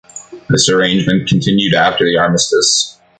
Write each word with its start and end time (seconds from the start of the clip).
This 0.49 0.67
arrangement 0.67 1.29
continued 1.29 1.75
after 1.75 2.03
the 2.05 2.17
armistice. 2.17 2.97